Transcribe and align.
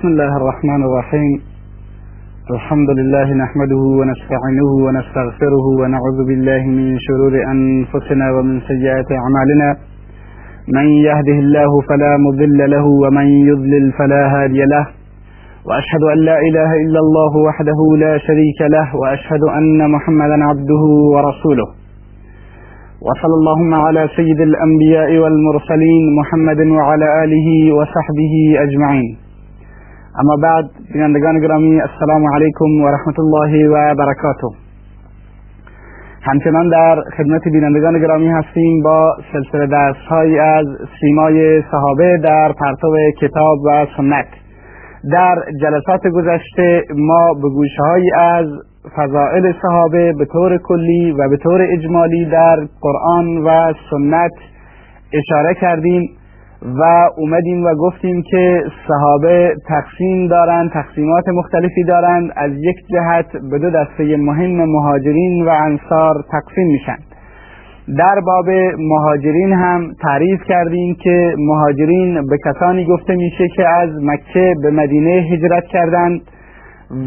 بسم 0.00 0.08
الله 0.08 0.36
الرحمن 0.36 0.82
الرحيم. 0.84 1.40
الحمد 2.50 2.90
لله 2.90 3.34
نحمده 3.34 3.82
ونستعينه 4.00 4.70
ونستغفره 4.86 5.66
ونعوذ 5.80 6.18
بالله 6.28 6.62
من 6.66 6.98
شرور 6.98 7.34
أنفسنا 7.54 8.30
ومن 8.32 8.60
سيئات 8.60 9.08
أعمالنا. 9.12 9.76
من 10.68 10.86
يهده 11.08 11.38
الله 11.44 11.80
فلا 11.88 12.16
مضل 12.16 12.70
له 12.70 12.86
ومن 12.86 13.26
يضلل 13.50 13.92
فلا 13.92 14.22
هادي 14.34 14.64
له. 14.74 14.86
وأشهد 15.68 16.02
أن 16.12 16.18
لا 16.18 16.38
إله 16.48 16.70
إلا 16.84 17.00
الله 17.04 17.32
وحده 17.48 17.78
لا 18.04 18.18
شريك 18.18 18.60
له 18.76 18.96
وأشهد 18.96 19.42
أن 19.58 19.90
محمدا 19.90 20.44
عبده 20.44 20.84
ورسوله. 21.14 21.68
وصلى 23.06 23.34
اللهم 23.40 23.74
على 23.74 24.08
سيد 24.16 24.40
الأنبياء 24.40 25.10
والمرسلين 25.22 26.04
محمد 26.20 26.60
وعلى 26.76 27.24
آله 27.24 27.48
وصحبه 27.76 28.34
أجمعين. 28.64 29.19
اما 30.18 30.36
بعد 30.36 30.70
بینندگان 30.92 31.40
گرامی 31.40 31.80
السلام 31.80 32.34
علیکم 32.34 32.82
و 32.82 32.88
رحمت 32.88 33.18
الله 33.18 33.68
و 33.68 33.94
برکاته 33.94 34.48
همچنان 36.22 36.68
در 36.68 37.02
خدمت 37.16 37.42
بینندگان 37.44 37.98
گرامی 37.98 38.28
هستیم 38.28 38.82
با 38.82 39.16
سلسله 39.32 39.66
درس 39.66 39.96
های 39.96 40.38
از 40.38 40.66
سیمای 41.00 41.62
صحابه 41.70 42.18
در 42.24 42.52
پرتو 42.52 42.96
کتاب 43.20 43.58
و 43.66 43.86
سنت 43.96 44.26
در 45.12 45.44
جلسات 45.60 46.06
گذشته 46.06 46.84
ما 46.96 47.34
به 47.34 47.48
گوشه 47.48 48.16
از 48.18 48.46
فضائل 48.96 49.52
صحابه 49.62 50.12
به 50.12 50.24
طور 50.24 50.58
کلی 50.58 51.12
و 51.12 51.28
به 51.28 51.36
طور 51.36 51.66
اجمالی 51.70 52.24
در 52.24 52.56
قرآن 52.80 53.38
و 53.38 53.72
سنت 53.90 54.32
اشاره 55.12 55.54
کردیم 55.54 56.10
و 56.62 57.08
اومدیم 57.16 57.64
و 57.64 57.74
گفتیم 57.74 58.22
که 58.22 58.62
صحابه 58.88 59.54
تقسیم 59.68 60.28
دارند 60.28 60.70
تقسیمات 60.70 61.28
مختلفی 61.28 61.84
دارند 61.84 62.30
از 62.36 62.50
یک 62.52 62.76
جهت 62.92 63.26
به 63.50 63.58
دو 63.58 63.70
دسته 63.70 64.16
مهم 64.16 64.64
مهاجرین 64.64 65.44
و 65.46 65.48
انصار 65.48 66.14
تقسیم 66.32 66.66
میشن. 66.66 66.96
در 67.98 68.20
باب 68.26 68.50
مهاجرین 68.78 69.52
هم 69.52 69.92
تعریف 70.02 70.42
کردیم 70.42 70.94
که 70.94 71.34
مهاجرین 71.38 72.26
به 72.26 72.38
کسانی 72.44 72.86
گفته 72.86 73.14
میشه 73.14 73.48
که 73.56 73.68
از 73.68 73.90
مکه 74.02 74.54
به 74.62 74.70
مدینه 74.70 75.10
هجرت 75.10 75.64
کردند 75.64 76.20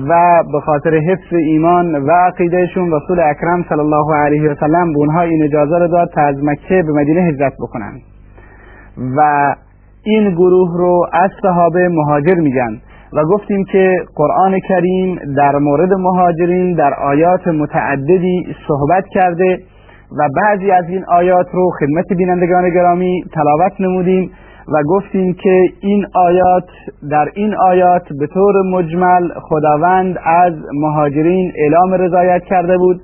و 0.09 0.44
به 0.52 0.59
خاطر 0.59 0.95
حفظ 0.95 1.33
ایمان 1.33 1.95
و 1.95 2.11
عقیدهشون 2.11 2.91
رسول 2.91 3.19
اکرم 3.19 3.66
صلی 3.69 3.80
الله 3.80 4.16
علیه 4.16 4.52
و 4.52 4.56
سلم 4.59 4.94
به 4.94 4.97
اونها 4.97 5.22
این 5.22 5.44
اجازه 5.44 5.78
رو 5.78 5.88
داد 5.88 6.09
تا 6.16 6.22
از 6.22 6.35
مکه 6.44 6.83
به 6.83 6.91
مدینه 6.94 7.22
هجرت 7.22 7.53
بکنند. 7.59 8.12
و 8.97 9.55
این 10.03 10.30
گروه 10.36 10.77
رو 10.77 11.05
از 11.13 11.31
صحابه 11.41 11.89
مهاجر 11.89 12.36
میگن 12.36 12.81
و 13.13 13.23
گفتیم 13.23 13.63
که 13.63 13.95
قرآن 14.16 14.59
کریم 14.69 15.19
در 15.38 15.55
مورد 15.55 15.94
مهاجرین 15.94 16.73
در 16.73 16.94
آیات 16.94 17.47
متعددی 17.47 18.55
صحبت 18.67 19.03
کرده 19.13 19.59
و 20.19 20.30
بعضی 20.35 20.72
از 20.72 20.85
این 20.89 21.05
آیات 21.08 21.47
رو 21.53 21.69
خدمت 21.80 22.17
بینندگان 22.17 22.69
گرامی 22.69 23.23
تلاوت 23.33 23.73
نمودیم 23.80 24.31
و 24.67 24.83
گفتیم 24.83 25.33
که 25.33 25.63
این 25.81 26.05
آیات 26.13 26.67
در 27.09 27.31
این 27.33 27.55
آیات 27.55 28.03
به 28.19 28.28
طور 28.28 28.53
مجمل 28.72 29.30
خداوند 29.41 30.17
از 30.25 30.53
مهاجرین 30.73 31.52
اعلام 31.55 31.94
رضایت 31.94 32.44
کرده 32.44 32.78
بود 32.78 33.02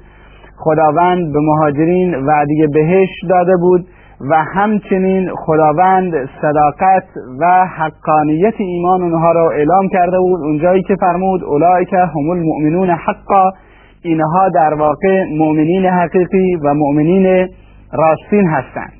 خداوند 0.57 1.33
به 1.33 1.39
مهاجرین 1.39 2.15
وعده 2.15 2.67
بهشت 2.73 3.25
داده 3.29 3.53
بود 3.61 3.85
و 4.21 4.43
همچنین 4.53 5.29
خداوند 5.35 6.13
صداقت 6.41 7.03
و 7.39 7.65
حقانیت 7.65 8.53
ایمان 8.57 9.01
اونها 9.01 9.31
را 9.31 9.49
اعلام 9.51 9.87
کرده 9.89 10.19
بود. 10.19 10.41
اونجایی 10.41 10.83
که 10.83 10.95
فرمود 10.99 11.43
اولئک 11.43 11.93
هم 11.93 12.29
المؤمنون 12.29 12.89
حقا. 12.89 13.51
اینها 14.03 14.49
در 14.49 14.73
واقع 14.73 15.25
مؤمنین 15.37 15.85
حقیقی 15.85 16.55
و 16.55 16.73
مؤمنین 16.73 17.47
راستین 17.93 18.47
هستند. 18.47 18.93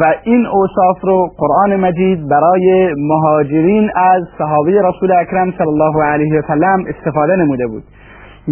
و 0.00 0.14
این 0.24 0.46
اوصاف 0.46 0.98
رو 1.02 1.28
قرآن 1.38 1.76
مجید 1.76 2.28
برای 2.28 2.94
مهاجرین 2.98 3.90
از 3.94 4.22
صحابه 4.38 4.82
رسول 4.82 5.12
اکرم 5.12 5.52
صلی 5.58 5.68
الله 5.68 6.04
علیه 6.04 6.38
و 6.38 6.42
سلم 6.48 6.84
استفاده 6.88 7.36
نموده 7.36 7.66
بود. 7.66 7.82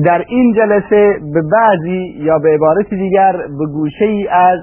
در 0.04 0.25
این 0.28 0.53
جلسه 0.53 1.19
به 1.34 1.43
بعضی 1.53 2.15
یا 2.19 2.38
به 2.38 2.54
عبارت 2.54 2.91
دیگر 2.91 3.33
به 3.33 3.66
گوشه 3.66 4.04
ای 4.04 4.28
از 4.28 4.59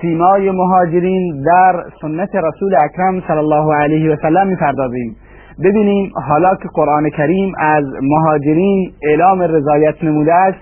سیمای 0.00 0.50
مهاجرین 0.50 1.42
در 1.42 1.84
سنت 2.00 2.34
رسول 2.34 2.74
اکرم 2.74 3.20
صلی 3.28 3.38
الله 3.38 3.74
علیه 3.74 4.12
و 4.12 4.16
سلم 4.22 4.46
می‌پردازیم. 4.46 5.16
ببینیم 5.64 6.12
حالا 6.28 6.54
که 6.54 6.68
قرآن 6.74 7.10
کریم 7.10 7.52
از 7.58 7.84
مهاجرین 8.02 8.92
اعلام 9.02 9.42
رضایت 9.42 10.04
نموده 10.04 10.34
است 10.34 10.58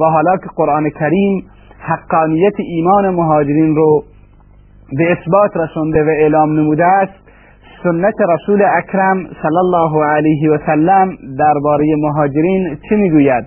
و 0.00 0.04
حالا 0.04 0.36
که 0.36 0.48
قرآن 0.56 0.90
کریم 0.90 1.44
حقانیت 1.78 2.54
ایمان 2.58 3.10
مهاجرین 3.10 3.76
رو 3.76 4.04
به 4.98 5.12
اثبات 5.12 5.56
رسونده 5.56 6.02
و 6.04 6.08
اعلام 6.08 6.52
نموده 6.52 6.84
است 6.84 7.12
سنت 7.82 8.14
رسول 8.28 8.62
اکرم 8.62 9.16
صلی 9.42 9.58
الله 9.58 10.04
علیه 10.04 10.50
و 10.50 10.58
سلم 10.66 11.16
درباره 11.38 11.96
مهاجرین 11.98 12.78
چه 12.88 12.96
می‌گوید؟ 12.96 13.44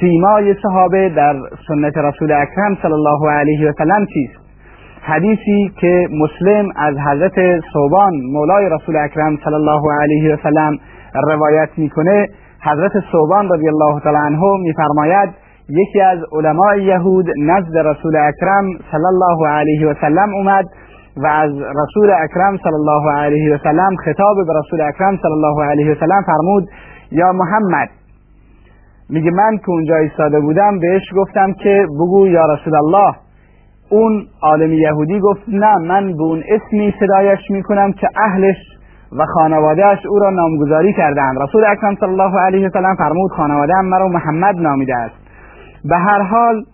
سیمای 0.00 0.54
صحابه 0.62 1.08
در 1.08 1.36
سنت 1.68 1.98
رسول 1.98 2.32
اکرم 2.32 2.78
صلی 2.82 2.92
الله 2.92 3.30
علیه 3.30 3.68
و 3.68 3.72
سلم 3.78 4.06
چیست؟ 4.14 4.41
حدیثی 5.04 5.72
که 5.80 6.08
مسلم 6.10 6.68
از 6.76 6.94
حضرت 6.98 7.60
صوبان 7.72 8.12
مولای 8.32 8.68
رسول 8.68 8.96
اکرم 8.96 9.36
صلی 9.44 9.54
الله 9.54 9.82
علیه 10.00 10.34
و 10.34 10.36
سلم 10.42 10.78
روایت 11.14 11.68
می‌کنه 11.76 12.28
حضرت 12.64 12.92
صوبان 13.12 13.48
رضی 13.52 13.68
الله 13.68 14.00
تعالی 14.00 14.18
عنه 14.18 14.40
میفرماید 14.62 15.30
یکی 15.68 16.00
از 16.00 16.18
علماء 16.32 16.76
یهود 16.76 17.26
نزد 17.38 17.76
رسول 17.76 18.16
اکرم 18.16 18.64
صلی 18.90 19.06
الله 19.06 19.48
علیه 19.48 19.88
و 19.88 19.94
سلم 20.00 20.34
اومد 20.34 20.64
و 21.16 21.26
از 21.26 21.50
رسول 21.50 22.10
اکرم 22.10 22.56
صلی 22.56 22.74
الله 22.74 23.12
علیه 23.12 23.54
و 23.54 23.58
سلم 23.58 23.96
خطاب 24.04 24.36
به 24.46 24.52
رسول 24.58 24.80
اکرم 24.80 25.16
صلی 25.22 25.32
الله 25.32 25.64
علیه 25.64 25.92
و 25.92 25.94
سلم 25.94 26.22
فرمود 26.26 26.68
یا 27.12 27.32
محمد. 27.32 27.88
میگه 29.10 29.30
من 29.30 29.56
که 29.58 29.70
اونجا 29.70 29.96
ایستاده 29.96 30.40
بودم 30.40 30.78
بهش 30.78 31.02
گفتم 31.16 31.52
که 31.52 31.86
بگو 31.94 32.26
یا 32.26 32.44
رسول 32.54 32.74
الله. 32.76 33.14
اون 33.92 34.26
عالم 34.42 34.72
یهودی 34.72 35.20
گفت 35.20 35.42
نه 35.48 35.78
من 35.78 36.12
به 36.12 36.22
اون 36.22 36.42
اسمی 36.48 36.94
صدایش 37.00 37.50
می‌کنم 37.50 37.92
که 37.92 38.08
اهلش 38.16 38.56
و 39.18 39.26
خانوادهش 39.34 40.06
او 40.06 40.18
را 40.18 40.30
نامگذاری 40.30 40.92
کردند 40.92 41.42
رسول 41.42 41.64
اکرم 41.64 41.94
صلی 42.00 42.08
الله 42.08 42.40
علیه 42.40 42.66
و 42.66 42.70
سلم 42.70 42.94
فرمود 42.98 43.30
خانواده 43.30 43.74
هم 43.74 43.84
مرا 43.84 44.08
محمد 44.08 44.54
نامیده 44.56 44.96
است. 44.96 45.14
به 45.84 45.96
هر 45.96 46.22
حال 46.22 46.64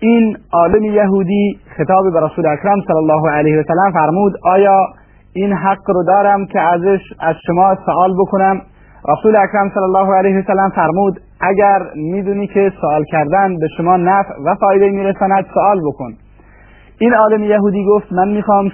این 0.00 0.36
عالم 0.52 0.84
یهودی 0.84 1.58
خطاب 1.76 2.12
به 2.12 2.20
رسول 2.20 2.46
اکرم 2.46 2.80
صلی 2.86 2.96
الله 2.96 3.30
علیه 3.30 3.60
و 3.60 3.62
سلم 3.62 3.92
فرمود 3.92 4.32
آیا 4.44 4.86
این 5.32 5.52
حق 5.52 5.90
رو 5.90 6.04
دارم 6.04 6.46
که 6.46 6.60
ازش 6.60 7.00
از 7.20 7.36
شما 7.46 7.76
سوال 7.86 8.14
بکنم؟ 8.18 8.60
رسول 9.08 9.36
اکرم 9.36 9.70
صلی 9.74 9.82
الله 9.82 10.14
علیه 10.14 10.38
و 10.38 10.42
سلم 10.42 10.70
فرمود 10.76 11.20
اگر 11.40 11.78
می‌دونی 11.94 12.46
که 12.46 12.72
سوال 12.80 13.04
کردن 13.04 13.56
به 13.58 13.68
شما 13.76 13.96
نفع 13.96 14.34
و 14.44 14.54
فایده 14.60 14.90
میرساند 14.90 15.46
سوال 15.54 15.80
بکن. 15.80 16.12
این 17.00 17.14
عالم 17.14 17.42
یهودی 17.42 17.84
گفت 17.84 18.12
من 18.12 18.28
می‌خوام 18.28 18.72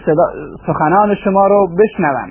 سخنان 0.66 1.14
شما 1.24 1.46
رو 1.46 1.68
بشنوم. 1.78 2.30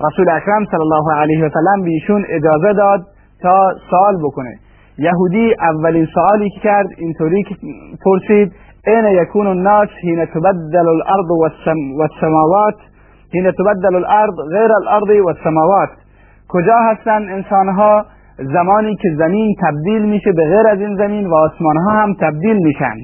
رسول 0.00 0.30
اکرم 0.30 0.64
صلی 0.70 0.80
الله 0.80 1.14
علیه 1.16 1.46
و 1.46 1.48
سلم 1.48 1.82
به 1.82 1.90
ایشون 1.90 2.24
اجازه 2.28 2.72
داد 2.72 3.00
تا 3.42 3.74
سوال 3.90 4.16
بکنه. 4.22 4.54
یهودی 4.98 5.54
اولین 5.60 6.06
سوالی 6.14 6.50
که 6.50 6.60
کرد 6.60 6.86
اینطوری 6.98 7.44
پرسید 8.04 8.52
این 8.86 9.04
یکون 9.04 9.46
الناس 9.46 9.88
حین 10.02 10.24
تبدل 10.24 10.88
الارض 10.88 11.26
والسماوات 11.98 12.74
حین 13.34 13.50
تبدل 13.50 13.94
الارض 13.94 14.34
غیر 14.50 14.72
الارض 14.72 15.24
والسماوات 15.24 15.88
کجا 16.48 16.76
هستند 16.78 17.30
انسانها؟ 17.30 18.04
زمانی 18.52 18.96
که 18.96 19.08
زمین 19.18 19.54
تبدیل 19.62 20.02
میشه 20.02 20.32
به 20.32 20.44
غیر 20.44 20.66
از 20.66 20.80
این 20.80 20.96
زمین 20.96 21.26
و 21.26 21.34
آسمان 21.34 21.76
ها 21.76 21.90
هم 21.90 22.14
تبدیل 22.20 22.56
میشن. 22.56 22.96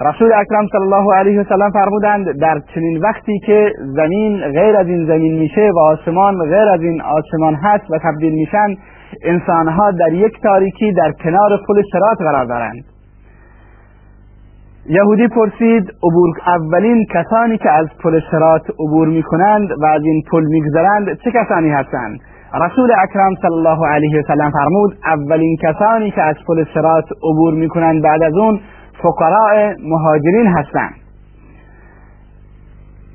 رسول 0.00 0.32
اکرم 0.32 0.66
صلی 0.72 0.80
الله 0.80 1.14
علیه 1.14 1.40
و 1.40 1.44
سلم 1.44 1.70
فرمودند 1.70 2.40
در 2.40 2.60
چنین 2.74 3.00
وقتی 3.00 3.38
که 3.46 3.72
زمین 3.78 4.40
غیر 4.40 4.76
از 4.76 4.86
این 4.86 5.06
زمین 5.06 5.38
میشه 5.38 5.70
و 5.74 5.78
آسمان 5.78 6.38
غیر 6.38 6.68
از 6.74 6.80
این 6.80 7.02
آسمان 7.02 7.54
هست 7.54 7.90
و 7.90 7.98
تبدیل 7.98 8.32
میشن 8.32 8.74
انسانها 9.24 9.90
در 9.90 10.12
یک 10.12 10.42
تاریکی 10.42 10.92
در 10.92 11.12
کنار 11.12 11.60
پل 11.68 11.82
سرات 11.92 12.18
قرار 12.18 12.44
دارند. 12.44 12.84
یهودی 14.88 15.28
پرسید 15.28 15.90
عبور 16.02 16.30
اولین 16.46 17.06
کسانی 17.14 17.58
که 17.58 17.70
از 17.70 17.86
پل 18.02 18.20
سرات 18.30 18.62
عبور 18.70 19.08
می‌کنند 19.08 19.68
و 19.82 19.84
از 19.84 20.02
این 20.04 20.22
پل 20.30 20.44
میگذرند 20.44 21.18
چه 21.24 21.30
کسانی 21.30 21.70
هستند؟ 21.70 22.20
رسول 22.60 22.90
اکرم 23.02 23.34
صلی 23.42 23.52
الله 23.52 23.86
علیه 23.86 24.18
و 24.18 24.22
سلم 24.22 24.50
فرمود 24.50 24.96
اولین 25.04 25.56
کسانی 25.62 26.10
که 26.10 26.22
از 26.22 26.36
پل 26.48 26.64
سرات 26.74 27.04
عبور 27.22 27.54
می‌کنند 27.54 28.02
بعد 28.02 28.22
از 28.22 28.34
اون 28.34 28.60
فقراء 29.02 29.74
مهاجرین 29.82 30.46
هستند. 30.46 30.94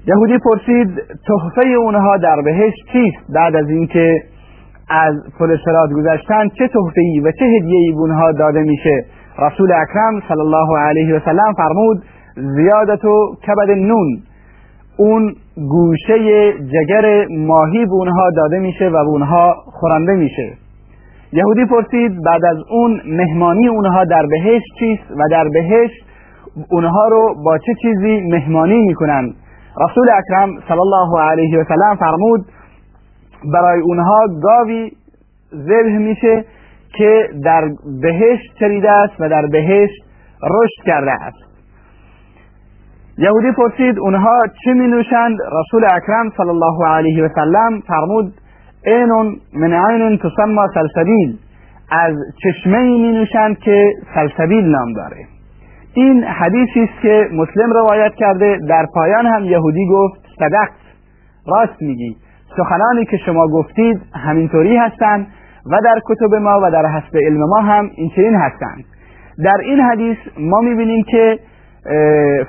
یهودی 0.07 0.37
پرسید 0.37 0.87
تحفه 1.27 1.67
اونها 1.67 2.17
در 2.17 2.41
بهشت 2.41 2.77
چیست؟ 2.91 3.33
بعد 3.35 3.55
از 3.55 3.69
اینکه 3.69 4.23
از 4.89 5.15
پل 5.39 5.57
سرات 5.65 5.89
گذشتن 5.89 6.49
چه 6.49 6.67
تحفه‌ای 6.67 7.19
و 7.19 7.31
چه 7.31 7.45
هدیه‌ای 7.45 7.91
به 7.91 7.99
اونها 7.99 8.31
داده 8.31 8.61
میشه؟ 8.61 9.05
رسول 9.39 9.71
اکرم 9.71 10.21
صلی 10.27 10.39
الله 10.39 10.79
علیه 10.79 11.15
و 11.15 11.19
سلم 11.25 11.53
فرمود 11.57 12.03
زیادت 12.35 13.05
و 13.05 13.35
کبد 13.47 13.69
نون. 13.69 14.21
اون 15.01 15.35
گوشه 15.69 16.53
جگر 16.53 17.25
ماهی 17.29 17.85
به 17.85 17.93
اونها 17.93 18.29
داده 18.35 18.59
میشه 18.59 18.87
و 18.87 18.91
به 18.91 19.09
اونها 19.09 19.55
خورنده 19.65 20.13
میشه. 20.13 20.53
یهودی 21.33 21.65
پرسید 21.65 22.23
بعد 22.25 22.45
از 22.45 22.57
اون 22.69 23.01
مهمانی 23.05 23.67
اونها 23.67 24.03
در 24.03 24.25
بهشت 24.25 24.65
چیست 24.79 25.11
و 25.11 25.29
در 25.31 25.49
بهشت 25.53 26.05
اونها 26.71 27.07
رو 27.07 27.35
با 27.45 27.57
چه 27.57 27.73
چیزی 27.81 28.21
مهمانی 28.31 28.81
می‌کنن؟ 28.81 29.33
رسول 29.81 30.07
اکرم 30.11 30.49
صلی 30.67 30.79
الله 30.79 31.21
علیه 31.21 31.59
و 31.59 31.63
سلم 31.63 31.95
فرمود 31.99 32.45
برای 33.53 33.81
اونها 33.81 34.19
گاوی 34.43 34.91
ذبح 35.53 35.97
میشه 35.97 36.45
که 36.97 37.29
در 37.43 37.69
بهشت 38.01 38.59
چریده 38.59 38.91
است 38.91 39.13
و 39.19 39.29
در 39.29 39.47
بهشت 39.51 40.03
رشد 40.43 40.85
کرده 40.85 41.11
است. 41.11 41.50
یهودی 43.21 43.51
پرسید 43.51 43.99
اونها 43.99 44.39
چه 44.63 44.73
می 44.73 44.87
نوشند 44.87 45.37
رسول 45.59 45.85
اکرم 45.85 46.29
صلی 46.37 46.49
الله 46.49 46.87
علیه 46.87 47.23
و 47.23 47.29
سلم 47.35 47.81
فرمود 47.87 48.33
اینون 48.85 49.35
من 49.53 49.73
عین 49.73 50.17
تسمى 50.17 50.67
سلسبیل. 50.73 51.37
از 51.91 52.15
چشمه 52.43 52.81
می 52.81 53.11
نوشند 53.11 53.59
که 53.59 53.93
سلسبیل 54.15 54.65
نام 54.65 54.93
داره. 54.93 55.25
این 55.93 56.23
حدیثی 56.23 56.81
است 56.83 57.01
که 57.01 57.27
مسلم 57.33 57.73
روایت 57.73 58.15
کرده 58.15 58.59
در 58.69 58.85
پایان 58.93 59.25
هم 59.25 59.43
یهودی 59.43 59.87
گفت 59.91 60.21
صدقت 60.39 60.71
راست 61.47 61.81
میگی. 61.81 62.15
سخنانی 62.57 63.05
که 63.05 63.17
شما 63.17 63.47
گفتید 63.47 64.01
همینطوری 64.25 64.77
هستند 64.77 65.27
و 65.65 65.79
در 65.83 66.01
کتب 66.05 66.35
ما 66.35 66.59
و 66.63 66.71
در 66.71 66.85
حسب 66.85 67.17
علم 67.17 67.39
ما 67.49 67.61
هم 67.61 67.89
این 67.95 68.09
چنین 68.15 68.35
هستند. 68.35 68.83
در 69.43 69.57
این 69.63 69.79
حدیث 69.79 70.17
ما 70.39 70.59
می‌بینیم 70.61 71.03
که 71.03 71.39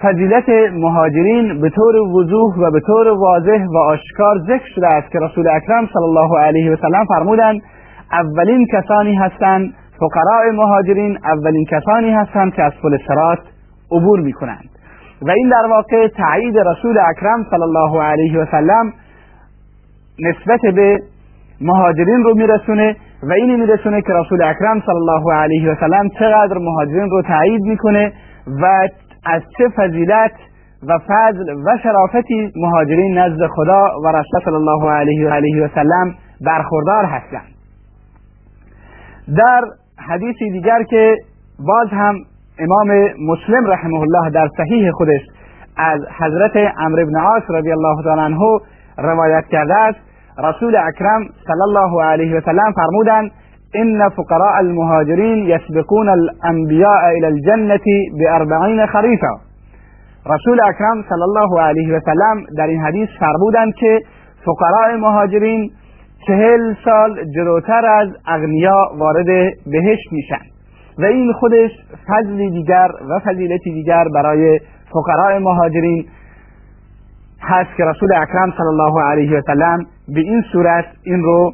فضیلت 0.02 0.48
مهاجرین 0.72 1.60
به 1.60 1.70
طور 1.70 1.96
وضوح 1.96 2.56
و 2.58 2.70
به 2.70 2.80
طور 2.80 3.08
واضح 3.08 3.64
و 3.66 3.78
آشکار 3.78 4.38
ذکر 4.38 4.66
شده 4.74 4.88
است 4.88 5.10
که 5.12 5.18
رسول 5.18 5.48
اکرم 5.48 5.86
صلی 5.86 6.04
الله 6.04 6.38
علیه 6.40 6.72
و 6.72 6.76
سلم 6.76 7.04
فرمودند 7.08 7.60
اولین 8.12 8.66
کسانی 8.72 9.14
هستند 9.14 9.74
فقراء 10.00 10.52
مهاجرین 10.52 11.18
اولین 11.24 11.64
کسانی 11.64 12.10
هستند 12.10 12.54
که 12.54 12.62
از 12.62 12.72
پل 12.82 12.98
سرات 13.08 13.38
عبور 13.90 14.20
می 14.20 14.32
کنند 14.32 14.68
و 15.22 15.30
این 15.30 15.48
در 15.48 15.66
واقع 15.70 16.08
تایید 16.08 16.58
رسول 16.58 16.98
اکرم 16.98 17.46
صلی 17.50 17.62
الله 17.62 18.02
علیه 18.02 18.38
و 18.38 18.46
سلم 18.50 18.92
نسبت 20.20 20.74
به 20.74 20.98
مهاجرین 21.60 22.24
رو 22.24 22.34
میرسونه 22.34 22.96
و 23.22 23.32
اینی 23.32 23.56
میرسونه 23.56 24.02
که 24.02 24.12
رسول 24.12 24.42
اکرم 24.42 24.80
صلی 24.86 24.94
الله 24.94 25.34
علیه 25.34 25.70
و 25.70 25.74
سلم 25.80 26.08
چقدر 26.18 26.58
مهاجرین 26.58 27.10
رو 27.10 27.22
تایید 27.22 27.62
می‌کنه 27.62 28.12
و 28.62 28.88
از 29.26 29.42
چه 29.58 29.68
فضیلت 29.76 30.32
و 30.88 30.98
فضل 31.08 31.54
و 31.66 31.78
شرافتی 31.82 32.52
مهاجرین 32.56 33.18
نزد 33.18 33.46
خدا 33.46 33.86
و 34.04 34.08
رسول 34.08 34.40
صلی 34.44 34.54
الله 34.54 34.90
علیه 34.90 35.28
و 35.28 35.30
علیه 35.30 35.64
و 35.64 35.68
سلم 35.74 36.14
برخوردار 36.40 37.04
هستند. 37.04 37.52
در 39.36 39.64
حدیثی 40.08 40.50
دیگر 40.50 40.82
که 40.82 41.16
باز 41.66 41.88
هم 41.90 42.14
امام 42.58 42.88
مسلم 43.28 43.66
رحمه 43.66 44.00
الله 44.00 44.30
در 44.30 44.48
صحیح 44.56 44.90
خودش 44.90 45.20
از 45.76 46.00
حضرت 46.20 46.56
عمرو 46.56 47.06
بن 47.06 47.20
عاص 47.20 47.42
رضی 47.50 47.72
الله 47.72 48.02
تعالی 48.04 48.20
عنه 48.20 48.38
روایت 48.98 49.44
کرده 49.46 49.74
است 49.74 49.98
رسول 50.38 50.76
اکرم 50.76 51.22
صلی 51.46 51.62
الله 51.68 52.04
علیه 52.04 52.36
و 52.36 52.40
سلم 52.40 52.72
فرمودند 52.76 53.30
ان 53.74 54.08
فقراء 54.08 54.58
المهاجرین 54.58 55.38
یسبقون 55.46 56.08
الانبیاء 56.08 57.04
الى 57.04 57.26
الجنه 57.26 57.86
باربعین 58.20 58.86
خریفا 58.86 59.34
رسول 60.26 60.60
اکرم 60.60 61.04
صلی 61.08 61.22
الله 61.22 61.60
علیه 61.62 61.96
و 61.96 62.00
سلم 62.00 62.44
در 62.56 62.66
این 62.66 62.80
حدیث 62.80 63.08
فرمودند 63.20 63.74
که 63.74 64.00
فقراء 64.44 64.96
مهاجرین 64.96 65.70
چهل 66.26 66.74
سال 66.84 67.24
جلوتر 67.34 67.86
از 67.86 68.08
اغنیا 68.26 68.90
وارد 68.98 69.26
بهشت 69.66 70.12
میشن 70.12 70.44
و 70.98 71.04
این 71.04 71.32
خودش 71.32 71.70
فضلی 72.06 72.50
دیگر 72.50 72.88
و 73.10 73.18
فضیلتی 73.18 73.72
دیگر 73.72 74.04
برای 74.14 74.60
فقراء 74.92 75.38
مهاجرین 75.38 76.04
هست 77.40 77.76
که 77.76 77.84
رسول 77.84 78.14
اکرم 78.14 78.52
صلی 78.56 78.66
الله 78.66 79.02
علیه 79.02 79.38
و 79.38 79.40
سلم 79.46 79.78
به 80.08 80.20
این 80.20 80.44
صورت 80.52 80.84
این 81.02 81.22
رو 81.22 81.52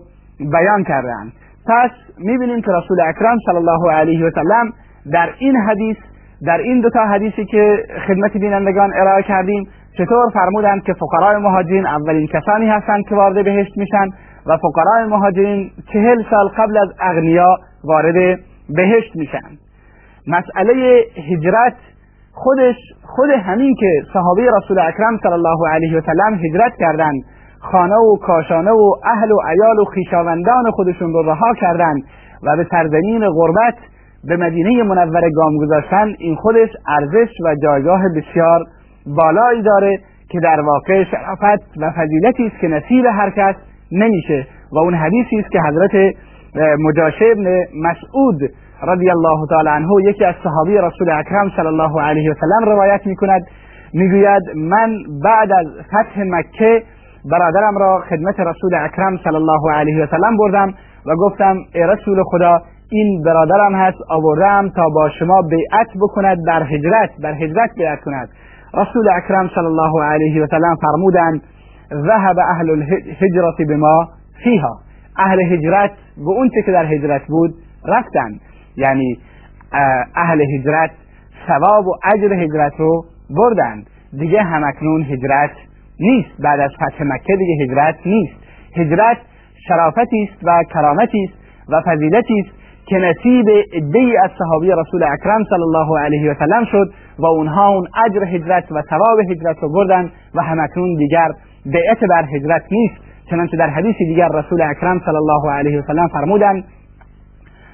بیان 0.53 0.85
کردند 0.85 1.32
پس 1.69 1.91
می‌بینیم 2.19 2.61
که 2.61 2.73
رسول 2.73 3.00
اکرم 3.00 3.37
صلی 3.47 3.56
الله 3.56 3.93
علیه 3.93 4.26
و 4.26 4.31
سلم 4.31 4.73
در 5.12 5.29
این 5.38 5.56
حدیث 5.56 5.97
در 6.47 6.59
این 6.59 6.81
دو 6.81 6.91
تا 6.91 7.00
حدیثی 7.00 7.44
که 7.44 7.85
خدمت 8.06 8.32
بینندگان 8.32 8.93
ارائه 8.94 9.23
کردیم 9.23 9.69
چطور 9.99 10.31
فرمودند 10.35 10.82
که 10.82 10.93
فقراء 10.93 11.38
مهاجرین 11.38 11.87
اولین 11.87 12.26
کسانی 12.26 12.69
هستند 12.69 13.05
که 13.09 13.15
وارد 13.15 13.44
بهشت 13.44 13.76
میشن 13.76 14.09
و 14.47 14.56
فقراء 14.56 15.06
مهاجرین 15.09 15.70
چهل 15.93 16.23
سال 16.31 16.49
قبل 16.49 16.79
از 16.79 16.88
اغنیا 17.00 17.56
وارد 17.85 18.38
بهشت 18.69 19.17
میشن. 19.17 19.49
مسئله 20.26 21.05
هجرت 21.31 21.75
خودش 22.32 22.76
خود 23.03 23.31
همین 23.31 23.75
که 23.75 24.03
صحابه 24.12 24.50
رسول 24.56 24.79
اکرم 24.79 25.19
صلی 25.23 25.32
الله 25.32 25.69
علیه 25.69 25.99
و 25.99 26.00
سلم 26.00 26.35
هجرت 26.35 26.73
کردند 26.79 27.23
خانه 27.60 27.94
و 27.94 28.16
کاشانه 28.16 28.70
و 28.70 28.94
اهل 29.05 29.32
و 29.32 29.38
عیال 29.49 29.78
و 29.78 29.84
خیشاوندان 29.84 30.70
خودشون 30.70 31.12
رو 31.12 31.22
رها 31.22 31.55
کردند 31.60 32.02
و 32.43 32.56
به 32.56 32.66
سرزمین 32.70 33.28
غربت 33.31 33.75
به 34.25 34.37
مدینه 34.37 34.82
منوره 34.82 35.31
گام 35.31 35.56
گذاشتن 35.56 36.06
این 36.19 36.37
خودش 36.37 36.69
ارزش 36.88 37.28
و 37.44 37.55
جایگاه 37.62 38.02
بسیار 38.16 38.64
بالایی 39.06 39.62
داره 39.62 39.99
که 40.31 40.40
در 40.40 40.60
واقع 40.60 41.05
شرافت 41.05 41.78
و 41.81 41.90
فضیلتی 41.90 42.46
است 42.46 42.60
که 42.60 42.69
نصیب 42.69 43.06
هر 43.06 43.31
کس 43.31 43.55
نمیشه 43.93 44.46
و 44.72 44.78
اون 44.78 44.94
حدیثی 44.94 45.37
است 45.38 45.50
که 45.50 45.60
حضرت 45.60 46.14
مجاشه 46.78 47.25
ابن 47.32 47.64
مسعود 47.82 48.40
رضی 48.82 49.10
الله 49.10 49.46
تعالی 49.50 49.69
عنه 49.69 49.88
یکی 50.05 50.25
از 50.25 50.34
صحابی 50.44 50.78
رسول 50.78 51.10
اکرم 51.10 51.50
صلی 51.56 51.66
الله 51.66 52.02
علیه 52.02 52.31
و 52.31 52.34
سلم 52.34 52.72
روایت 52.72 53.06
می‌کند 53.06 53.43
می‌گوید 53.93 54.43
من 54.56 54.96
بعد 55.25 55.52
از 55.52 55.66
فتح 55.87 56.22
مکه 56.22 56.82
برادرم 57.25 57.79
را 57.79 58.00
خدمت 58.11 58.41
رسول 58.41 58.75
اکرم 58.75 59.17
صلی 59.25 59.37
الله 59.37 59.73
علیه 59.73 60.05
و 60.05 60.06
سلم 60.06 60.37
بردم 60.37 60.75
و 61.06 61.15
گفتم 61.17 61.56
ای 61.75 61.82
رسول 61.82 62.22
خدا 62.22 62.63
این 62.91 63.22
برادرم 63.22 63.75
هست 63.75 63.98
آوردم 64.08 64.69
تا 64.77 64.89
با 64.94 65.10
شما 65.19 65.43
بیعت 65.43 65.89
بکند 66.01 66.39
در 66.46 66.63
هجرت 66.63 67.10
در 67.22 67.34
هجرت 67.34 67.70
بیعت 67.77 68.01
کند. 68.01 68.29
رسول 68.75 69.08
اکرم 69.17 69.51
صلی 69.55 69.67
الله 69.67 70.05
علیه 70.05 70.43
و 70.43 70.46
سلم 70.46 70.77
فرمودند 70.82 71.43
ذهب 71.93 72.39
اهل 72.39 72.70
الهجرت 72.70 73.69
بما 73.69 74.08
فیها. 74.44 74.79
اهل 75.19 75.41
هجرت 75.41 75.91
به 76.17 76.31
اون 76.31 76.51
که 76.65 76.72
در 76.72 76.87
هجرت 76.87 77.22
بود 77.29 77.55
رفتند 77.89 78.41
یعنی 78.77 79.19
اهل 80.17 80.41
هجرت 80.55 80.91
ثواب 81.46 81.87
و 81.87 81.94
اجر 82.05 82.32
هجرت 82.32 82.72
رو 82.79 83.05
بردند. 83.31 83.87
دیگه 84.13 84.43
همکنون 84.43 85.03
هجرت 85.03 85.51
نیست 86.00 86.43
بعد 86.43 86.60
از 86.60 86.70
فتح 86.70 87.05
مکه 87.05 87.36
دیگه 87.36 87.64
هجرت 87.64 87.96
نیست. 88.06 88.34
هجرت 88.76 89.17
شرافتی 89.69 90.28
است 90.31 90.44
و 90.44 90.64
کرامتی 90.72 91.24
است 91.24 91.34
و 91.69 91.82
فضیلتی 91.86 92.40
است 92.40 92.58
که 92.86 92.96
نصیب 92.96 93.48
عدهای 93.72 94.17
از 94.17 94.31
صحابی 94.38 94.70
رسول 94.70 95.02
اکرم 95.02 95.44
صلی 95.44 95.62
الله 95.62 96.00
علیه 96.00 96.31
و 96.31 96.34
سلم 96.34 96.64
شد 96.64 96.93
و 97.19 97.26
اونها 97.26 97.69
اون 97.69 97.88
اجر 98.06 98.24
هجرت 98.24 98.72
و 98.72 98.82
ثواب 98.90 99.19
هجرت 99.31 99.56
رو 99.60 99.72
بردن 99.72 100.10
و 100.34 100.43
همکنون 100.43 100.94
دیگر 100.94 101.28
بیعت 101.67 102.05
بر 102.10 102.24
هجرت 102.34 102.62
نیست. 102.70 102.94
چنانچه 103.31 103.56
در 103.56 103.70
حدیث 103.70 103.96
دیگر 103.98 104.28
رسول 104.28 104.62
اکرم 104.62 105.00
صلی 105.05 105.17
الله 105.17 105.52
علیه 105.52 105.81
و 105.81 105.82
سلم 105.86 106.08
فرمودند 106.08 106.64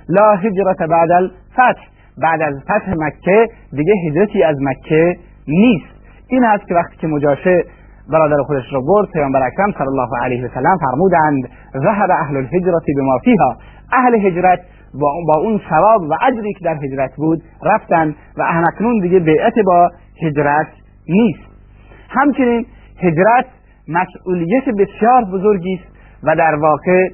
لا 0.09 0.35
هجرت 0.35 0.79
بعد 0.79 1.11
الفتح. 1.11 1.83
بعد 2.19 2.43
از 2.43 2.55
فتح 2.63 2.95
مکه 2.97 3.49
دیگه 3.73 3.93
هجرتی 4.09 4.43
از 4.43 4.57
مکه 4.61 5.17
نیست. 5.49 5.95
این 6.29 6.45
است 6.45 6.69
که 6.69 6.75
وقتی 6.75 6.97
که 6.97 7.07
مجاشه 7.07 7.65
برادر 8.13 8.43
خودش 8.43 8.73
رو 8.73 8.83
برد 8.87 9.09
پیامبر 9.13 9.43
اکرم 9.43 9.73
صلی 9.79 9.87
الله 9.87 10.09
علیه 10.23 10.45
و 10.45 10.49
سلم 10.55 10.77
فرمودند 10.79 11.49
ذهب 11.77 12.11
اهل 12.11 12.37
الهجرت 12.37 12.83
بما 12.97 13.19
فیها. 13.25 13.57
اهل 13.93 14.27
هجرت 14.27 14.61
با 15.29 15.37
اون 15.37 15.61
ثواب 15.71 16.03
و 16.03 16.15
اجری 16.29 16.53
که 16.53 16.65
در 16.65 16.77
هجرت 16.85 17.11
بود 17.17 17.43
رفتن 17.63 18.15
و 18.37 18.43
اهنکنون 18.43 19.01
دیگه 19.01 19.19
بیعت 19.19 19.55
با 19.67 19.91
هجرت 20.23 20.67
نیست. 21.09 21.43
همچنین 22.09 22.67
هجرت 23.03 23.47
مسئولیت 23.89 24.65
بسیار 24.65 25.25
بزرگی 25.33 25.75
است 25.75 25.97
و 26.23 26.37
در 26.37 26.55
واقع 26.55 27.09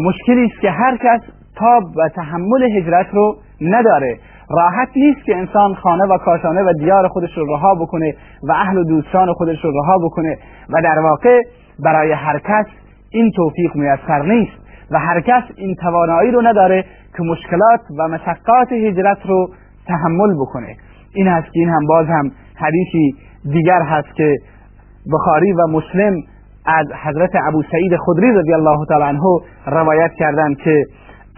مشکلی 0.00 0.46
است 0.46 0.60
که 0.60 0.70
هر 0.70 0.96
کس 0.96 1.20
تاب 1.56 1.82
و 1.96 2.08
تحمل 2.08 2.62
هجرت 2.76 3.06
رو 3.12 3.36
نداره. 3.60 4.18
راحت 4.50 4.88
نیست 4.96 5.24
که 5.24 5.36
انسان 5.36 5.74
خانه 5.74 6.04
و 6.04 6.18
کاشانه 6.18 6.62
و 6.62 6.72
دیار 6.72 7.08
خودش 7.08 7.38
رو 7.38 7.54
رها 7.54 7.74
بکنه 7.74 8.14
و 8.48 8.52
اهل 8.52 8.78
و 8.78 8.84
دوستان 8.84 9.32
خودش 9.32 9.64
رو 9.64 9.70
رها 9.70 9.98
بکنه. 9.98 10.38
و 10.70 10.82
در 10.82 10.98
واقع 10.98 11.40
برای 11.84 12.12
هر 12.12 12.38
کس 12.38 12.66
این 13.10 13.30
توفیق 13.36 13.76
میسر 13.76 14.22
نیست 14.22 14.52
و 14.90 14.98
هر 14.98 15.20
کس 15.20 15.42
این 15.56 15.74
توانایی 15.74 16.30
رو 16.30 16.42
نداره 16.42 16.84
که 17.16 17.22
مشکلات 17.22 17.80
و 17.98 18.08
مشقات 18.08 18.72
هجرت 18.72 19.18
رو 19.26 19.48
تحمل 19.86 20.34
بکنه. 20.34 20.76
این 21.14 21.28
هست 21.28 21.46
که 21.52 21.60
این 21.60 21.68
هم 21.68 21.86
باز 21.86 22.06
هم 22.06 22.30
حدیثی 22.54 23.14
دیگر 23.52 23.82
هست 23.82 24.14
که 24.14 24.36
بخاری 25.12 25.52
و 25.52 25.66
مسلم 25.66 26.16
از 26.66 26.86
حضرت 27.04 27.30
ابو 27.48 27.62
سعید 27.72 27.96
خدری 27.96 28.32
رضی 28.32 28.52
الله 28.52 28.86
تعالی 28.88 29.04
عنه 29.04 29.22
روایت 29.66 30.10
کردند 30.18 30.56
که 30.56 30.84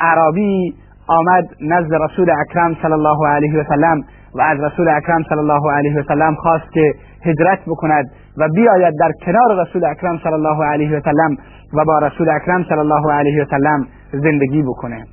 عربی 0.00 0.74
آمد 1.06 1.44
نزد 1.60 1.94
رسول 1.94 2.30
اکرم 2.30 2.76
صلی 2.82 2.92
الله 2.92 3.28
علیه 3.28 3.60
و 3.60 3.64
سلم 3.68 4.00
و 4.34 4.40
از 4.40 4.60
رسول 4.60 4.88
اکرم 4.88 5.22
صلی 5.28 5.38
الله 5.38 5.72
علیه 5.72 6.00
و 6.00 6.02
سلم 6.02 6.34
خواست 6.34 6.72
که 6.72 6.94
هجرت 7.24 7.58
بکند 7.66 8.10
و 8.38 8.48
بیاید 8.48 8.94
در 9.00 9.12
کنار 9.26 9.62
رسول 9.62 9.84
اکرم 9.84 10.18
صلی 10.18 10.32
الله 10.32 10.64
علیه 10.64 10.96
و 10.96 11.00
سلم 11.00 11.36
و 11.74 11.84
با 11.84 11.98
رسول 11.98 12.30
اکرم 12.30 12.64
صلی 12.68 12.78
الله 12.78 13.12
علیه 13.12 13.42
و 13.42 13.44
سلم 13.50 13.86
زندگی 14.12 14.62
بکنه. 14.62 15.04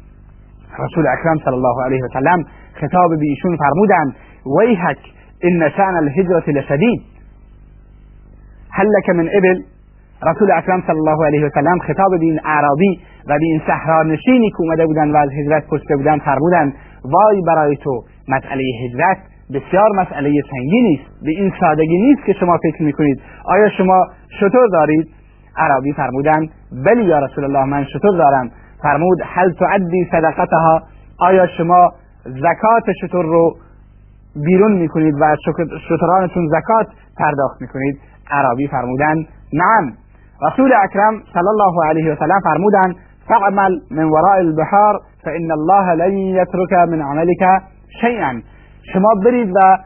رسول 0.79 1.07
اکرم 1.07 1.37
صلی 1.45 1.53
الله 1.53 1.83
علیه 1.85 2.03
و 2.03 2.07
سلم 2.13 2.43
خطاب 2.73 3.09
به 3.09 3.25
ایشون 3.25 3.57
فرمودند 3.57 4.15
ویحک 4.59 4.97
ان 5.43 5.69
شأن 5.69 5.95
الهجرة 5.95 6.43
لشدید. 6.49 7.01
هل 8.71 8.87
لك 8.87 9.09
من 9.09 9.29
ابل؟ 9.33 9.63
رسول 10.23 10.51
اکرم 10.51 10.83
صلی 10.87 10.97
الله 10.97 11.25
علیه 11.25 11.45
و 11.45 11.49
سلم 11.49 11.79
خطاب 11.79 12.09
به 12.19 12.25
این 12.25 12.39
اعرابی 12.45 12.99
و 13.27 13.37
به 13.37 13.45
این 13.45 13.61
صحرانشینی 13.67 14.49
که 14.49 14.57
اومده 14.59 14.85
بودن 14.85 15.11
و 15.11 15.17
از 15.17 15.29
هجرت 15.29 15.67
پشته 15.67 15.95
بودن 15.95 16.19
فرمودند 16.19 16.73
وای 17.03 17.41
برای 17.47 17.75
تو 17.75 18.03
مسئله 18.27 18.63
هجرت 18.85 19.17
بسیار 19.53 19.89
مسئله 19.95 20.31
سنگینی 20.51 21.01
است 21.01 21.23
به 21.23 21.31
این 21.31 21.53
سادگی 21.59 21.97
نیست 22.01 22.25
که 22.25 22.33
شما 22.33 22.57
فکر 22.63 22.83
می‌کنید. 22.83 23.21
آیا 23.45 23.69
شما 23.69 24.07
شطور 24.39 24.67
دارید؟ 24.71 25.07
عربی 25.57 25.93
فرمودند 25.93 26.49
بلی 26.85 27.03
یا 27.03 27.19
رسول 27.19 27.43
الله 27.43 27.65
من 27.65 27.85
شطور 27.85 28.17
دارم. 28.17 28.51
فرمود 28.83 29.17
هل 29.25 29.53
تعدی 29.53 30.07
صدقتها؟ 30.11 30.81
آیا 31.19 31.47
شما 31.47 31.89
زکات 32.25 32.83
شطور 33.01 33.25
رو 33.25 33.55
بیرون 34.45 34.71
می‌کنید 34.71 35.13
و 35.21 35.35
شطرانتون 35.89 36.47
زکات 36.47 36.87
پرداخت 37.17 37.61
می‌کنید؟ 37.61 37.99
عربی 38.31 38.67
فرمودند 38.67 39.27
نعم. 39.53 39.93
رسول 40.41 40.73
اکرم 40.83 41.13
صلی 41.33 41.47
الله 41.47 41.85
علیه 41.89 42.11
و 42.11 42.15
سلم 42.15 42.39
فرمودند 42.43 42.95
فعمل 43.27 43.79
من 43.91 44.03
وراء 44.03 44.37
البحار 44.37 44.99
فان 45.23 45.51
الله 45.51 45.93
لن 45.93 46.13
يترك 46.13 46.73
من 46.73 47.01
عملك 47.01 47.61
شیئا. 48.01 48.41
شما 48.93 49.09
برید 49.25 49.49
و 49.55 49.77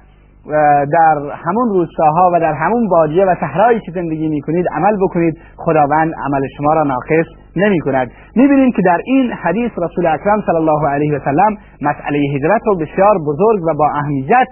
در 0.93 1.17
همون 1.45 1.69
روستاها 1.69 2.31
و 2.33 2.39
در 2.39 2.53
همون 2.53 2.87
بادیه 2.89 3.25
و 3.25 3.35
صحرایی 3.39 3.79
که 3.79 3.91
زندگی 3.91 4.27
می‌کنید 4.27 4.65
عمل 4.75 4.97
بکنید. 5.01 5.37
خداوند 5.57 6.11
عمل 6.25 6.41
شما 6.57 6.73
را 6.73 6.83
ناقص 6.83 7.25
نمی 7.55 7.79
کند 7.79 8.11
می‌بینیم 8.35 8.71
که 8.71 8.81
در 8.81 8.99
این 9.05 9.31
حدیث 9.31 9.71
رسول 9.77 10.05
اکرم 10.07 10.41
صلی 10.45 10.55
الله 10.55 10.89
علیه 10.89 11.15
و 11.15 11.19
سلم 11.25 11.57
مسئله 11.81 12.17
هجرت 12.35 12.61
رو 12.65 12.75
بسیار 12.75 13.17
بزرگ 13.27 13.63
و 13.63 13.73
با 13.77 13.89
اهمیت 13.89 14.47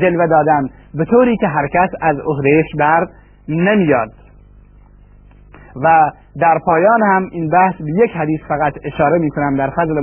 جلوه 0.00 0.26
دادن 0.26 0.62
به 0.94 1.04
طوری 1.04 1.36
که 1.36 1.46
هر 1.46 1.66
کس 1.66 1.90
از 2.02 2.16
عهدهش 2.26 2.66
بر 2.78 3.06
نمیاد. 3.48 4.08
و 5.76 6.10
در 6.40 6.58
پایان 6.64 7.02
هم 7.02 7.28
این 7.32 7.48
بحث 7.48 7.74
به 7.74 8.04
یک 8.04 8.10
حدیث 8.16 8.40
فقط 8.48 8.72
اشاره 8.84 9.18
می 9.18 9.30
کنم 9.30 9.56
در 9.56 9.70
فضل 9.70 10.00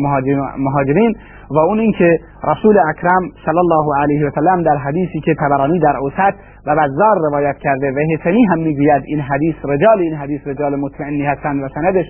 مهاجرین 0.57 1.15
و 1.51 1.57
اون 1.57 1.79
اینکه 1.79 2.19
رسول 2.43 2.77
اکرم 2.89 3.21
صلی 3.45 3.59
الله 3.59 4.01
علیه 4.01 4.27
و 4.27 4.29
سلم 4.35 4.63
در 4.63 4.77
حدیثی 4.77 5.19
که 5.19 5.35
تبرانی 5.39 5.79
در 5.79 5.97
اوسط 5.97 6.33
و 6.67 6.75
بزار 6.75 7.17
روایت 7.29 7.57
کرده 7.57 7.91
و 7.91 7.99
حسنی 8.13 8.43
هم 8.45 8.59
می‌گوید 8.59 9.03
این 9.05 9.19
حدیث 9.19 9.55
رجال 9.63 9.99
این 9.99 10.15
حدیث 10.15 10.41
رجال 10.47 10.75
مطمئنی 10.75 11.25
هستند 11.25 11.63
و 11.63 11.67
سندش 11.67 12.05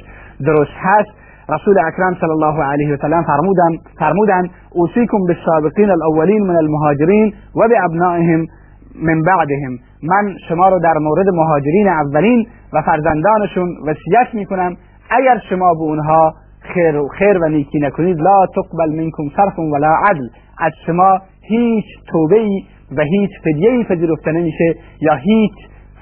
درست 0.45 0.77
هست. 0.77 1.09
رسول 1.49 1.79
اکرم 1.79 2.17
صلی 2.21 2.29
الله 2.29 2.63
علیه 2.63 2.93
و 2.93 2.97
سلم 2.97 3.23
فرمودن 3.23 3.77
فرمودن 3.99 4.43
اوصیکم 4.71 5.17
بالسابقین 5.27 5.89
الاولین 5.89 6.47
من 6.47 6.55
المهاجرین 6.55 7.33
و 7.55 7.67
بابنائهم 7.67 8.45
من 9.03 9.21
بعدهم. 9.21 9.77
من 10.03 10.33
شما 10.49 10.69
رو 10.69 10.79
در 10.79 10.97
مورد 10.97 11.29
مهاجرین 11.29 11.87
اولین 11.87 12.47
و 12.75 12.81
فرزندانشون 12.81 13.69
وصیت 13.87 14.33
می‌کنم 14.33 14.75
اگر 15.09 15.37
شما 15.49 15.73
به 15.73 15.81
اونها 15.81 16.33
خیر 16.59 16.95
و 16.95 17.07
خیر 17.07 17.37
و 17.37 17.49
نیکی 17.49 17.79
نکنید 17.79 18.17
لا 18.19 18.45
تقبل 18.55 18.89
منکم 18.95 19.23
صرف 19.35 19.59
ولا 19.59 19.95
عدل. 20.09 20.27
از 20.59 20.71
شما 20.85 21.19
هیچ 21.41 21.85
توبه 22.11 22.39
ای 22.39 22.63
و 22.97 23.01
هیچ 23.01 23.31
فدیه 23.43 23.69
ای 23.69 23.83
پذیرفته 23.83 24.31
نمیشه 24.31 24.75
یا 25.01 25.15
هیچ 25.15 25.53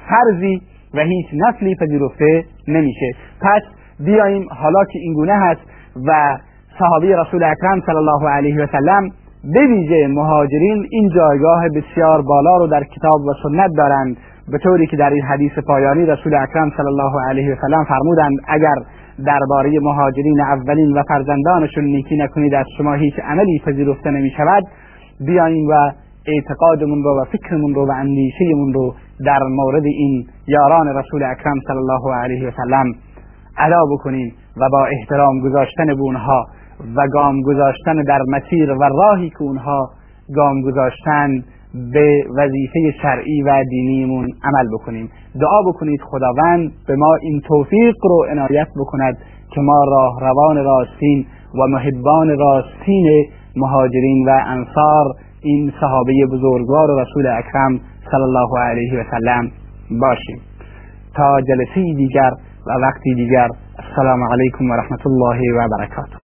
فرضی 0.09 0.61
و 0.93 0.99
هیچ 0.99 1.25
نسلی 1.33 1.75
پذیرفته 1.75 2.43
نمیشه. 2.67 3.11
پس 3.41 3.61
بیاییم 3.99 4.47
حالا 4.51 4.83
که 4.85 4.99
اینگونه 4.99 5.33
هست 5.33 5.61
و 6.07 6.37
صحابی 6.79 7.13
رسول 7.13 7.43
اکرم 7.43 7.81
صلی 7.85 7.95
الله 7.95 8.29
علیه 8.29 8.63
و 8.63 8.67
سلم 8.71 9.09
به 9.53 9.67
ویژه 9.67 10.07
مهاجرین 10.07 10.87
این 10.91 11.09
جایگاه 11.15 11.63
بسیار 11.69 12.21
بالا 12.21 12.57
رو 12.57 12.67
در 12.67 12.83
کتاب 12.83 13.21
و 13.21 13.33
سنت 13.43 13.71
دارند. 13.77 14.17
به 14.51 14.57
طوری 14.57 14.87
که 14.87 14.97
در 14.97 15.09
این 15.09 15.23
حدیث 15.23 15.51
پایانی 15.67 16.05
رسول 16.05 16.35
اکرم 16.35 16.69
صلی 16.77 16.87
الله 16.87 17.29
علیه 17.29 17.53
و 17.53 17.55
سلم 17.61 17.83
فرمودند 17.83 18.37
اگر 18.47 18.75
درباره 19.25 19.71
مهاجرین 19.81 20.41
اولین 20.41 20.97
و 20.97 21.03
فرزندانشون 21.07 21.83
نیکی 21.83 22.17
نکنید 22.17 22.53
از 22.53 22.65
شما 22.77 22.93
هیچ 22.93 23.13
عملی 23.19 23.59
پذیرفته 23.65 24.09
نمی 24.09 24.29
شود 24.29 24.63
بیاییم 25.27 25.67
و 25.69 25.91
اعتقادمون 26.27 27.03
رو 27.03 27.21
و 27.21 27.25
فکرمون 27.25 27.75
رو 27.75 27.87
و 27.87 27.91
اندیشهمون 27.91 28.73
رو 28.73 28.95
در 29.25 29.39
مورد 29.43 29.83
این 29.85 30.25
یاران 30.47 30.87
رسول 30.97 31.23
اکرم 31.23 31.59
صلی 31.67 31.77
الله 31.77 32.15
علیه 32.15 32.47
و 32.47 32.51
سلم 32.51 32.93
ادا 33.57 33.85
بکنیم 33.91 34.33
و 34.57 34.69
با 34.69 34.85
احترام 34.85 35.39
گذاشتن 35.39 35.85
به 35.85 36.01
اونها 36.01 36.45
و 36.95 37.07
گام 37.07 37.41
گذاشتن 37.41 38.03
در 38.03 38.19
مسیر 38.27 38.71
و 38.71 38.83
راهی 38.83 39.29
که 39.29 39.41
اونها 39.41 39.89
گام 40.35 40.61
گذاشتن 40.61 41.43
به 41.73 42.23
وظیفه 42.37 42.97
شرعی 43.01 43.41
و 43.41 43.63
دینیمون 43.69 44.27
عمل 44.43 44.67
بکنیم. 44.73 45.09
دعا 45.41 45.61
بکنید 45.67 46.01
خداوند 46.01 46.71
به 46.87 46.95
ما 46.95 47.15
این 47.21 47.41
توفیق 47.47 47.95
رو 48.03 48.25
عنایت 48.29 48.67
بکند 48.79 49.17
که 49.51 49.61
ما 49.61 49.83
راه 49.83 50.19
روان 50.21 50.63
راستین 50.63 51.25
و 51.59 51.67
محبان 51.67 52.37
راستین 52.39 53.25
مهاجرین 53.55 54.27
و 54.27 54.39
انصار 54.45 55.05
این 55.41 55.73
صحابه 55.81 56.13
بزرگوار 56.31 57.01
رسول 57.01 57.27
اکرم 57.27 57.79
صلی 58.11 58.21
الله 58.21 58.59
علیه 58.61 58.99
و 58.99 59.03
سلم 59.11 59.51
باشیم. 60.01 60.39
تا 61.15 61.41
جلسه 61.41 61.93
دیگر 61.97 62.31
و 62.67 62.71
وقتی 62.81 63.15
دیگر 63.15 63.47
السلام 63.79 64.23
علیکم 64.31 64.69
و 64.69 64.73
رحمت 64.73 65.07
الله 65.07 65.39
و 65.57 65.67
برکاته. 65.77 66.22